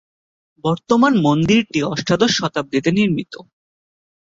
বর্তমান 0.63 1.13
মন্দিরটি 1.17 1.79
অষ্টাদশ 1.83 2.31
শতাব্দীতে 2.37 2.89
নির্মিত। 2.91 3.33